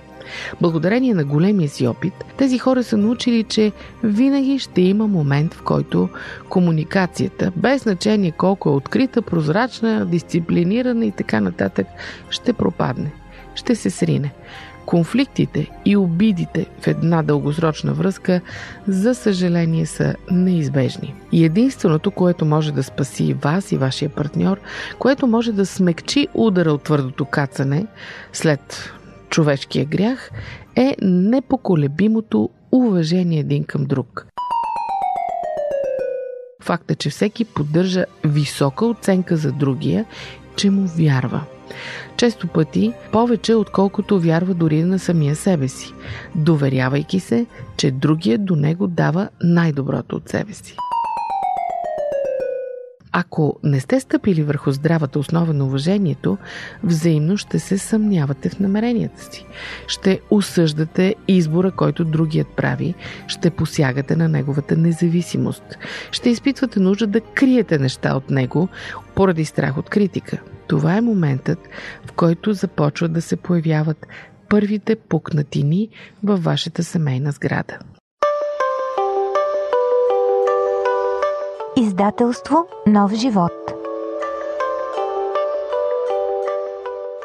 Благодарение 0.61 1.14
на 1.14 1.25
големия 1.25 1.69
си 1.69 1.87
опит, 1.87 2.25
тези 2.37 2.59
хора 2.59 2.85
са 2.85 2.97
научили, 2.97 3.43
че 3.43 3.73
винаги 4.02 4.59
ще 4.59 4.81
има 4.81 5.07
момент, 5.07 5.54
в 5.54 5.62
който 5.62 6.09
комуникацията, 6.49 7.52
без 7.57 7.83
значение 7.83 8.31
колко 8.31 8.69
е 8.69 8.73
открита, 8.73 9.23
прозрачна, 9.23 10.07
дисциплинирана 10.07 11.07
и 11.07 11.11
така 11.11 11.40
нататък, 11.40 11.87
ще 12.31 12.52
пропадне, 12.52 13.12
ще 13.54 13.75
се 13.75 13.90
срине. 13.90 14.33
Конфликтите 14.87 15.71
и 15.85 15.97
обидите 15.97 16.67
в 16.81 16.87
една 16.87 17.23
дългосрочна 17.23 17.93
връзка, 17.93 18.41
за 18.88 19.14
съжаление, 19.14 19.87
са 19.87 20.14
неизбежни. 20.31 21.14
И 21.33 21.45
единственото, 21.45 22.11
което 22.11 22.45
може 22.45 22.73
да 22.73 22.83
спаси 22.83 23.35
вас 23.35 23.73
и 23.73 23.76
вашия 23.76 24.09
партньор, 24.09 24.61
което 24.99 25.26
може 25.26 25.53
да 25.53 25.67
смекчи 25.67 26.29
удара 26.35 26.73
от 26.73 26.83
твърдото 26.83 27.25
кацане 27.25 27.87
след 28.33 28.93
човешкия 29.31 29.85
грях, 29.85 30.31
е 30.76 30.97
непоколебимото 31.03 32.50
уважение 32.73 33.41
един 33.41 33.64
към 33.64 33.85
друг. 33.85 34.26
Факт 36.62 36.91
е, 36.91 36.95
че 36.95 37.11
всеки 37.11 37.45
поддържа 37.45 38.05
висока 38.25 38.87
оценка 38.87 39.37
за 39.37 39.53
другия, 39.53 40.05
че 40.57 40.71
му 40.71 40.87
вярва– 40.87 41.45
често 42.16 42.49
пъти 42.49 42.92
повече 43.12 43.54
отколкото 43.54 44.21
вярва 44.21 44.54
дори 44.54 44.85
на 44.85 44.99
самия 44.99 45.37
себе 45.37 45.68
си, 45.68 45.92
доверявайки 46.35 47.21
се, 47.21 47.47
че 47.76 47.90
другия 47.90 48.38
до 48.38 48.56
него 48.56 48.87
дава 48.87 49.28
най-доброто 49.42 50.16
от 50.16 50.28
себе 50.28 50.52
си. 50.52 50.76
Ако 53.16 53.59
не 53.62 53.80
сте 53.80 54.00
стъпили 54.00 54.42
върху 54.42 54.73
здравата 54.73 55.18
основа 55.18 55.54
на 55.54 55.64
уважението, 55.64 56.38
взаимно 56.83 57.37
ще 57.37 57.59
се 57.59 57.78
съмнявате 57.78 58.49
в 58.49 58.61
намеренията 58.61 59.23
си. 59.23 59.47
Ще 59.87 60.21
осъждате 60.30 61.14
избора, 61.28 61.71
който 61.71 62.04
другият 62.04 62.49
прави, 62.49 62.94
ще 63.26 63.50
посягате 63.50 64.16
на 64.16 64.28
неговата 64.28 64.76
независимост. 64.76 65.78
Ще 66.11 66.30
изпитвате 66.30 66.80
нужда 66.80 67.06
да 67.06 67.21
криете 67.21 67.78
неща 67.78 68.16
от 68.16 68.30
него 68.30 68.68
поради 69.14 69.44
страх 69.44 69.78
от 69.78 69.90
критика. 69.90 70.38
Това 70.66 70.97
е 70.97 71.00
моментът, 71.00 71.59
в 72.06 72.12
който 72.12 72.52
започват 72.52 73.12
да 73.12 73.23
се 73.23 73.37
появяват 73.37 74.06
първите 74.49 74.97
пукнатини 74.97 75.88
във 76.23 76.44
вашата 76.44 76.85
семейна 76.85 77.33
сграда. 77.33 77.78
Издателство 81.76 82.66
Нов 82.87 83.14
живот 83.14 83.52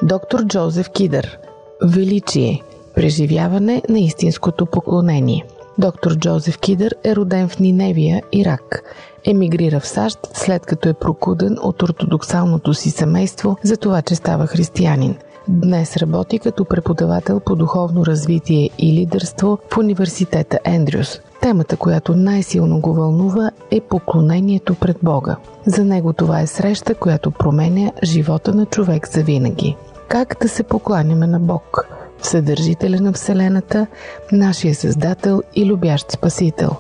Доктор 0.04 0.46
Джозеф 0.46 0.90
Кидър. 0.90 1.38
Величие. 1.84 2.62
Преживяване 2.96 3.82
на 3.90 4.00
истинското 4.00 4.66
поклонение 4.66 5.46
Доктор 5.80 6.16
Джозеф 6.16 6.58
Кидър 6.58 6.96
е 7.04 7.16
роден 7.16 7.50
в 7.50 7.60
Ниневия, 7.60 8.22
Ирак. 8.32 8.84
Емигрира 9.26 9.80
в 9.80 9.88
САЩ, 9.88 10.20
след 10.34 10.66
като 10.66 10.90
е 10.90 10.94
прокуден 10.94 11.58
от 11.62 11.84
ортодоксалното 11.84 12.74
си 12.74 12.90
семейство 12.90 13.58
за 13.64 13.78
това, 13.78 14.02
че 14.02 14.16
става 14.16 14.48
християнин. 14.48 15.16
Днес 15.48 15.98
работи 15.98 16.40
като 16.40 16.66
преподавател 16.66 17.40
по 17.40 17.56
духовно 17.56 18.06
развитие 18.06 18.70
и 18.80 18.94
лидерство 18.94 19.58
в 19.74 19.78
университета 19.78 20.60
Ендрюс. 20.66 21.22
Темата, 21.42 21.78
която 21.78 22.16
най-силно 22.16 22.80
го 22.80 22.94
вълнува 22.94 23.52
е 23.72 23.82
поклонението 23.82 24.76
пред 24.76 24.98
Бога. 25.04 25.36
За 25.66 25.86
него 25.86 26.14
това 26.14 26.42
е 26.42 26.48
среща, 26.48 26.96
която 26.96 27.32
променя 27.32 27.92
живота 28.04 28.56
на 28.56 28.66
човек 28.66 29.08
за 29.08 29.24
винаги. 29.24 29.76
Как 30.08 30.38
да 30.42 30.50
се 30.50 30.64
покланяме 30.64 31.28
на 31.28 31.40
Бог? 31.40 31.88
Съдържителя 32.22 33.00
на 33.02 33.14
Вселената, 33.14 33.88
нашия 34.32 34.76
Създател 34.76 35.42
и 35.56 35.66
любящ 35.66 36.12
Спасител. 36.12 36.72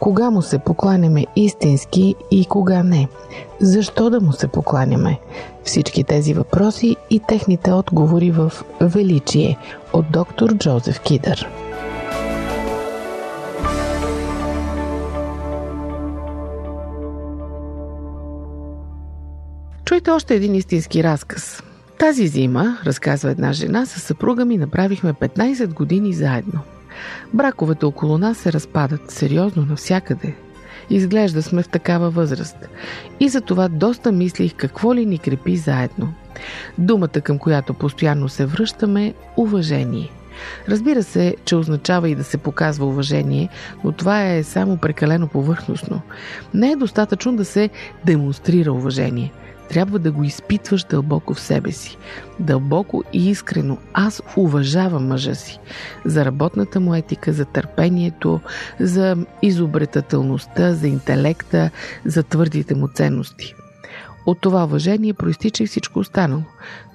Кога 0.00 0.30
му 0.30 0.42
се 0.42 0.58
покланяме 0.58 1.26
истински 1.36 2.14
и 2.30 2.44
кога 2.44 2.82
не? 2.82 3.08
Защо 3.60 4.10
да 4.10 4.20
му 4.20 4.32
се 4.32 4.48
покланяме? 4.48 5.20
Всички 5.64 6.04
тези 6.04 6.34
въпроси 6.34 6.96
и 7.10 7.20
техните 7.28 7.72
отговори 7.72 8.30
в 8.30 8.52
Величие 8.80 9.58
от 9.92 10.04
доктор 10.10 10.54
Джозеф 10.54 11.00
Кидър. 11.00 11.48
Чуйте 19.84 20.10
още 20.10 20.34
един 20.34 20.54
истински 20.54 21.04
разказ. 21.04 21.62
Тази 21.98 22.26
зима, 22.26 22.78
разказва 22.86 23.30
една 23.30 23.52
жена, 23.52 23.86
със 23.86 24.02
съпруга 24.02 24.44
ми 24.44 24.58
направихме 24.58 25.12
15 25.12 25.74
години 25.74 26.12
заедно. 26.12 26.60
Браковете 27.34 27.86
около 27.86 28.18
нас 28.18 28.38
се 28.38 28.52
разпадат 28.52 29.10
сериозно 29.10 29.66
навсякъде. 29.66 30.34
Изглежда 30.90 31.42
сме 31.42 31.62
в 31.62 31.68
такава 31.68 32.10
възраст. 32.10 32.56
И 33.20 33.28
за 33.28 33.40
това 33.40 33.68
доста 33.68 34.12
мислих 34.12 34.54
какво 34.54 34.94
ли 34.94 35.06
ни 35.06 35.18
крепи 35.18 35.56
заедно. 35.56 36.14
Думата, 36.78 37.08
към 37.08 37.38
която 37.38 37.74
постоянно 37.74 38.28
се 38.28 38.46
връщаме– 38.46 39.14
уважение. 39.36 40.10
Разбира 40.68 41.02
се, 41.02 41.36
че 41.44 41.56
означава 41.56 42.08
и 42.08 42.14
да 42.14 42.24
се 42.24 42.38
показва 42.38 42.86
уважение, 42.86 43.48
но 43.84 43.92
това 43.92 44.26
е 44.26 44.42
само 44.42 44.76
прекалено 44.76 45.28
повърхностно. 45.28 46.00
Не 46.54 46.70
е 46.70 46.76
достатъчно 46.76 47.36
да 47.36 47.44
се 47.44 47.70
демонстрира 48.04 48.72
уважение– 48.72 49.32
трябва 49.68 49.98
да 49.98 50.12
го 50.12 50.24
изпитваш 50.24 50.84
дълбоко 50.84 51.34
в 51.34 51.40
себе 51.40 51.72
си. 51.72 51.96
Дълбоко 52.40 53.04
и 53.12 53.30
искрено. 53.30 53.78
Аз 53.92 54.22
уважавам 54.36 55.06
мъжа 55.06 55.34
си. 55.34 55.58
За 56.04 56.24
работната 56.24 56.80
му 56.80 56.94
етика, 56.94 57.32
за 57.32 57.44
търпението, 57.44 58.40
за 58.80 59.16
изобретателността, 59.42 60.74
за 60.74 60.88
интелекта, 60.88 61.70
за 62.04 62.22
твърдите 62.22 62.74
му 62.74 62.88
ценности. 62.88 63.54
От 64.26 64.40
това 64.40 64.64
уважение 64.64 65.14
проистича 65.14 65.62
и 65.62 65.66
всичко 65.66 65.98
останало. 65.98 66.42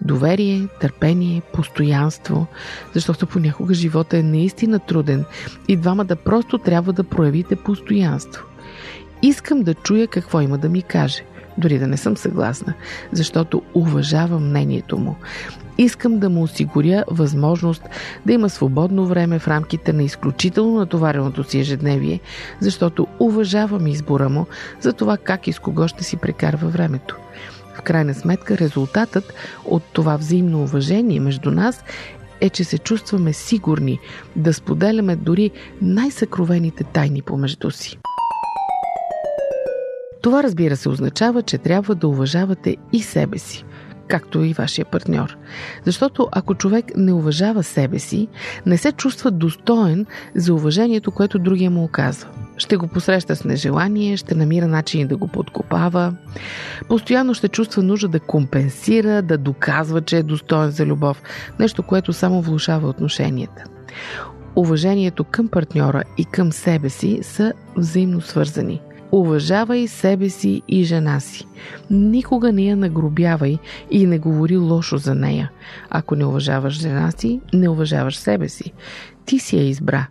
Доверие, 0.01 0.67
търпение, 0.81 1.41
постоянство, 1.53 2.47
защото 2.93 3.27
понякога 3.27 3.73
живота 3.73 4.17
е 4.17 4.23
наистина 4.23 4.79
труден 4.79 5.25
и 5.67 5.77
двама 5.77 6.05
да 6.05 6.15
просто 6.15 6.57
трябва 6.57 6.93
да 6.93 7.03
проявите 7.03 7.55
постоянство. 7.55 8.45
Искам 9.21 9.63
да 9.63 9.73
чуя 9.73 10.07
какво 10.07 10.41
има 10.41 10.57
да 10.57 10.69
ми 10.69 10.81
каже 10.81 11.23
дори 11.61 11.79
да 11.79 11.87
не 11.87 11.97
съм 11.97 12.17
съгласна, 12.17 12.73
защото 13.11 13.61
уважавам 13.73 14.49
мнението 14.49 14.97
му. 14.97 15.15
Искам 15.77 16.19
да 16.19 16.29
му 16.29 16.43
осигуря 16.43 17.03
възможност 17.07 17.83
да 18.25 18.33
има 18.33 18.49
свободно 18.49 19.05
време 19.05 19.39
в 19.39 19.47
рамките 19.47 19.93
на 19.93 20.03
изключително 20.03 20.79
натовареното 20.79 21.43
си 21.43 21.59
ежедневие, 21.59 22.19
защото 22.59 23.07
уважавам 23.19 23.87
избора 23.87 24.29
му 24.29 24.45
за 24.79 24.93
това 24.93 25.17
как 25.17 25.47
и 25.47 25.53
с 25.53 25.59
кого 25.59 25.87
ще 25.87 26.03
си 26.03 26.17
прекарва 26.17 26.67
времето. 26.67 27.17
В 27.75 27.81
крайна 27.81 28.13
сметка 28.13 28.57
резултатът 28.57 29.33
от 29.65 29.83
това 29.93 30.17
взаимно 30.17 30.63
уважение 30.63 31.19
между 31.19 31.51
нас 31.51 31.83
е, 32.41 32.49
че 32.49 32.63
се 32.63 32.77
чувстваме 32.77 33.33
сигурни 33.33 33.99
да 34.35 34.53
споделяме 34.53 35.15
дори 35.15 35.51
най-съкровените 35.81 36.83
тайни 36.83 37.21
помежду 37.21 37.71
си. 37.71 37.97
Това 40.21 40.43
разбира 40.43 40.75
се 40.77 40.89
означава, 40.89 41.41
че 41.41 41.57
трябва 41.57 41.95
да 41.95 42.07
уважавате 42.07 42.77
и 42.93 43.01
себе 43.01 43.37
си, 43.37 43.65
както 44.07 44.43
и 44.43 44.53
вашия 44.53 44.85
партньор. 44.85 45.37
Защото 45.85 46.27
ако 46.31 46.55
човек 46.55 46.85
не 46.97 47.13
уважава 47.13 47.63
себе 47.63 47.99
си, 47.99 48.27
не 48.65 48.77
се 48.77 48.91
чувства 48.91 49.31
достоен 49.31 50.05
за 50.35 50.53
уважението, 50.53 51.11
което 51.11 51.39
другия 51.39 51.71
му 51.71 51.83
оказва. 51.83 52.29
Ще 52.57 52.77
го 52.77 52.87
посреща 52.87 53.35
с 53.35 53.43
нежелание, 53.43 54.17
ще 54.17 54.35
намира 54.35 54.67
начини 54.67 55.05
да 55.05 55.17
го 55.17 55.27
подкопава, 55.27 56.13
постоянно 56.89 57.33
ще 57.33 57.47
чувства 57.47 57.83
нужда 57.83 58.07
да 58.07 58.19
компенсира, 58.19 59.21
да 59.21 59.37
доказва, 59.37 60.01
че 60.01 60.17
е 60.17 60.23
достоен 60.23 60.71
за 60.71 60.85
любов, 60.85 61.21
нещо, 61.59 61.83
което 61.83 62.13
само 62.13 62.41
влушава 62.41 62.89
отношенията. 62.89 63.63
Уважението 64.55 65.23
към 65.23 65.47
партньора 65.47 66.03
и 66.17 66.25
към 66.25 66.51
себе 66.51 66.89
си 66.89 67.19
са 67.21 67.53
взаимно 67.77 68.21
свързани– 68.21 68.81
Уважавай 69.11 69.87
себе 69.87 70.29
си 70.29 70.61
и 70.67 70.83
жена 70.83 71.19
си. 71.19 71.45
Никога 71.89 72.51
не 72.51 72.61
я 72.61 72.75
нагробявай 72.75 73.57
и 73.91 74.07
не 74.07 74.19
говори 74.19 74.57
лошо 74.57 74.97
за 74.97 75.15
нея. 75.15 75.51
Ако 75.89 76.15
не 76.15 76.25
уважаваш 76.25 76.73
жена 76.73 77.11
си, 77.11 77.41
не 77.53 77.69
уважаваш 77.69 78.17
себе 78.17 78.49
си. 78.49 78.73
Ти 79.25 79.39
си 79.39 79.57
я 79.57 79.63
избра. 79.63 80.07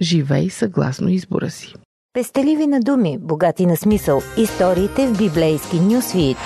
Живей 0.00 0.50
съгласно 0.50 1.08
избора 1.08 1.50
си. 1.50 1.74
Пестеливи 2.12 2.66
на 2.66 2.80
думи, 2.80 3.18
богати 3.20 3.66
на 3.66 3.76
смисъл. 3.76 4.22
Историите 4.38 5.06
в 5.06 5.18
библейски 5.18 5.80
нюсвит. 5.80 6.36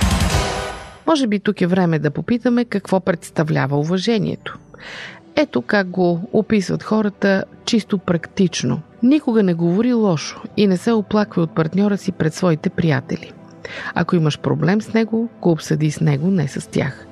Може 1.07 1.27
би 1.27 1.41
тук 1.41 1.61
е 1.61 1.67
време 1.67 1.99
да 1.99 2.11
попитаме 2.11 2.65
какво 2.65 3.01
представлява 3.01 3.79
уважението. 3.79 4.59
Ето 5.37 5.63
как 5.63 5.89
го 5.89 6.29
описват 6.33 6.83
хората 6.83 7.45
чисто 7.65 7.99
практично. 7.99 8.81
Никога 9.03 9.43
не 9.43 9.55
говори 9.55 9.93
лошо 9.93 10.43
и 10.57 10.67
не 10.67 10.77
се 10.77 10.93
оплаква 10.93 11.43
от 11.43 11.55
партньора 11.55 11.97
си 11.97 12.13
пред 12.13 12.35
своите 12.35 12.71
приятели. 12.71 13.33
Ако 13.95 14.17
имаш 14.17 14.39
проблем 14.39 14.83
с 14.83 14.93
него, 14.93 15.29
го 15.41 15.51
обсъди 15.51 15.91
с 15.91 16.01
него, 16.01 16.31
не 16.31 16.49
с 16.49 16.71
тях. 16.71 17.07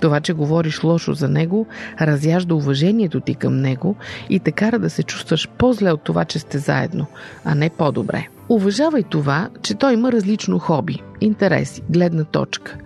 Това, 0.00 0.20
че 0.20 0.32
говориш 0.32 0.82
лошо 0.84 1.14
за 1.14 1.28
него, 1.28 1.66
разяжда 2.00 2.54
уважението 2.54 3.20
ти 3.20 3.34
към 3.34 3.56
него 3.56 3.96
и 4.30 4.40
те 4.40 4.52
кара 4.52 4.78
да 4.78 4.90
се 4.90 5.02
чувстваш 5.02 5.48
по-зле 5.58 5.92
от 5.92 6.02
това, 6.02 6.24
че 6.24 6.38
сте 6.38 6.58
заедно, 6.58 7.06
а 7.44 7.54
не 7.54 7.70
по-добре. 7.70 8.28
Уважавай 8.48 9.02
това, 9.02 9.48
че 9.62 9.74
той 9.74 9.92
има 9.92 10.12
различно 10.12 10.58
хоби, 10.58 11.02
интереси, 11.20 11.82
гледна 11.90 12.24
точка. 12.24 12.76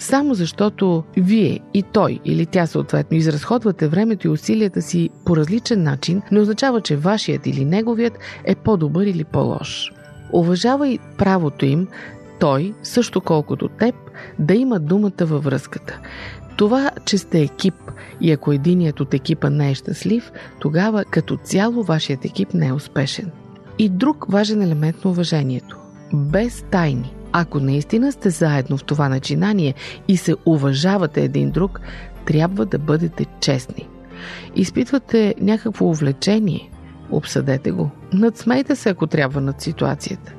Само 0.00 0.34
защото 0.34 1.04
вие 1.16 1.60
и 1.74 1.82
той 1.82 2.20
или 2.24 2.46
тя 2.46 2.66
съответно 2.66 3.16
изразходвате 3.16 3.88
времето 3.88 4.26
и 4.26 4.30
усилията 4.30 4.82
си 4.82 5.10
по 5.24 5.36
различен 5.36 5.82
начин, 5.82 6.22
не 6.32 6.40
означава, 6.40 6.80
че 6.80 6.96
вашият 6.96 7.46
или 7.46 7.64
неговият 7.64 8.18
е 8.44 8.54
по-добър 8.54 9.06
или 9.06 9.24
по-лош. 9.24 9.92
Уважавай 10.32 10.98
правото 11.18 11.66
им 11.66 11.88
той, 12.40 12.74
също 12.82 13.20
колкото 13.20 13.68
теб, 13.68 13.94
да 14.38 14.54
има 14.54 14.80
думата 14.80 15.20
във 15.20 15.44
връзката. 15.44 15.98
Това, 16.56 16.90
че 17.04 17.18
сте 17.18 17.40
екип 17.40 17.74
и 18.20 18.32
ако 18.32 18.52
единият 18.52 19.00
от 19.00 19.14
екипа 19.14 19.50
не 19.50 19.70
е 19.70 19.74
щастлив, 19.74 20.32
тогава 20.60 21.04
като 21.04 21.36
цяло 21.36 21.82
вашият 21.82 22.24
екип 22.24 22.54
не 22.54 22.66
е 22.66 22.72
успешен. 22.72 23.30
И 23.78 23.88
друг 23.88 24.26
важен 24.28 24.62
елемент 24.62 25.04
на 25.04 25.10
уважението– 25.10 25.76
без 26.14 26.64
тайни. 26.70 27.14
Ако 27.32 27.60
наистина 27.60 28.12
сте 28.12 28.30
заедно 28.30 28.76
в 28.76 28.84
това 28.84 29.08
начинание 29.08 29.74
и 30.08 30.16
се 30.16 30.34
уважавате 30.46 31.22
един 31.22 31.50
друг, 31.50 31.80
трябва 32.24 32.66
да 32.66 32.78
бъдете 32.78 33.26
честни. 33.40 33.88
Изпитвате 34.56 35.34
някакво 35.40 35.86
увлечение, 35.86 36.70
обсъдете 37.10 37.70
го. 37.70 37.90
Надсмейте 38.12 38.76
се, 38.76 38.88
ако 38.88 39.06
трябва 39.06 39.40
над 39.40 39.60
ситуацията. 39.60 40.32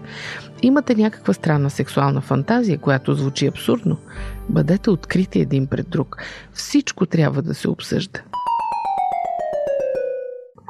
Имате 0.61 0.95
някаква 0.95 1.33
странна 1.33 1.69
сексуална 1.69 2.21
фантазия, 2.21 2.77
която 2.77 3.13
звучи 3.13 3.47
абсурдно. 3.47 3.97
Бъдете 4.49 4.89
открити 4.89 5.39
един 5.39 5.67
пред 5.67 5.89
друг. 5.89 6.17
Всичко 6.53 7.05
трябва 7.05 7.41
да 7.41 7.53
се 7.53 7.69
обсъжда. 7.69 8.19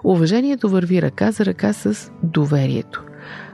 Уважението 0.04 0.70
върви 0.70 1.02
ръка 1.02 1.32
за 1.32 1.46
ръка 1.46 1.74
с 1.74 2.12
доверието. 2.24 3.04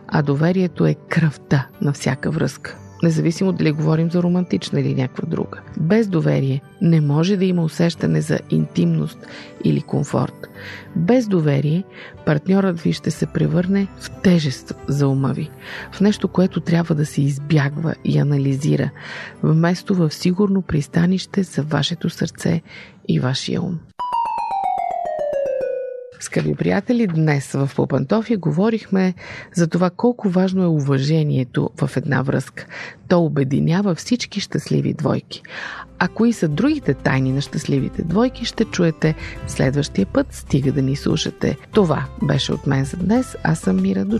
А 0.07 0.21
доверието 0.21 0.85
е 0.85 0.95
кръвта 1.09 1.67
на 1.81 1.93
всяка 1.93 2.31
връзка 2.31 2.77
независимо 3.03 3.51
дали 3.51 3.71
говорим 3.71 4.11
за 4.11 4.23
романтична 4.23 4.79
или 4.79 4.95
някаква 4.95 5.27
друга. 5.27 5.59
Без 5.79 6.07
доверие 6.07 6.61
не 6.81 7.01
може 7.01 7.37
да 7.37 7.45
има 7.45 7.63
усещане 7.63 8.21
за 8.21 8.39
интимност 8.49 9.17
или 9.63 9.81
комфорт. 9.81 10.47
Без 10.95 11.27
доверие 11.27 11.83
партньорът 12.25 12.81
ви 12.81 12.93
ще 12.93 13.11
се 13.11 13.25
превърне 13.25 13.87
в 13.99 14.21
тежест 14.21 14.73
за 14.87 15.07
ума 15.07 15.33
ви, 15.33 15.49
в 15.91 16.01
нещо, 16.01 16.27
което 16.27 16.59
трябва 16.59 16.95
да 16.95 17.05
се 17.05 17.21
избягва 17.21 17.95
и 18.05 18.17
анализира, 18.17 18.89
вместо 19.43 19.95
в 19.95 20.13
сигурно 20.13 20.61
пристанище 20.61 21.43
за 21.43 21.63
вашето 21.63 22.09
сърце 22.09 22.61
и 23.07 23.19
вашия 23.19 23.61
ум. 23.61 23.79
Скъпи 26.19 26.55
приятели, 26.55 27.07
днес 27.07 27.51
в 27.51 27.69
Попантофия 27.75 28.37
говорихме 28.37 29.13
за 29.55 29.67
това 29.67 29.89
колко 29.89 30.29
важно 30.29 30.63
е 30.63 30.67
уважението 30.67 31.69
в 31.81 31.97
една 31.97 32.21
връзка. 32.21 32.65
То 33.07 33.23
обединява 33.23 33.95
всички 33.95 34.39
щастливи 34.39 34.93
двойки. 34.93 35.41
А 35.99 36.07
кои 36.07 36.33
са 36.33 36.47
другите 36.47 36.93
тайни 36.93 37.31
на 37.31 37.41
щастливите 37.41 38.03
двойки, 38.03 38.45
ще 38.45 38.65
чуете 38.65 39.15
следващия 39.47 40.05
път, 40.05 40.33
стига 40.33 40.71
да 40.71 40.81
ни 40.81 40.95
слушате. 40.95 41.57
Това 41.71 42.05
беше 42.23 42.53
от 42.53 42.67
мен 42.67 42.85
за 42.85 42.97
днес. 42.97 43.35
Аз 43.43 43.59
съм 43.59 43.81
Мира. 43.81 44.05
До 44.05 44.19